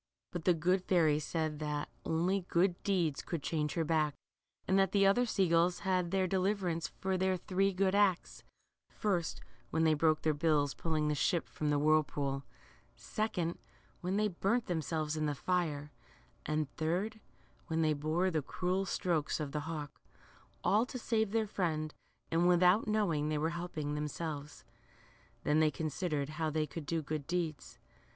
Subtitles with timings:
[0.31, 4.15] But the good fairy said that only good deeds could change her back,
[4.67, 8.43] and that the other sea gulls had their deliverance for their three good acts;
[8.89, 12.43] first, when they broke their bills pulling the ship from the whirlpool;
[12.95, 13.59] second,
[13.99, 15.91] when they burnt themselves in the fire;
[16.47, 17.19] and third,
[17.67, 20.01] when they bore the cruel strokes of the hawk;
[20.63, 21.93] all to save their friend,
[22.31, 24.65] "^nd without knowing they were helping themselves.
[25.43, 27.77] Then they considered how they could do good deeds.